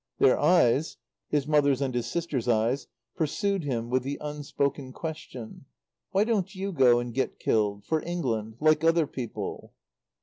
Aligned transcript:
Their 0.17 0.39
eyes 0.39 0.97
his 1.29 1.45
mother's 1.45 1.79
and 1.79 1.93
his 1.93 2.07
sister's 2.07 2.47
eyes 2.47 2.87
pursued 3.15 3.63
him 3.63 3.91
with 3.91 4.01
the 4.01 4.17
unspoken 4.19 4.93
question: 4.93 5.65
"Why 6.09 6.23
don't 6.23 6.55
you 6.55 6.71
go 6.73 6.97
and 6.97 7.13
get 7.13 7.37
killed 7.37 7.85
for 7.85 8.01
England 8.03 8.55
like 8.59 8.83
other 8.83 9.05
people?" 9.05 9.73